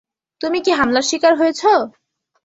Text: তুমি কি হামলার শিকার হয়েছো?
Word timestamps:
তুমি 0.41 0.59
কি 0.65 0.71
হামলার 0.71 1.05
শিকার 1.09 1.33
হয়েছো? 1.35 1.71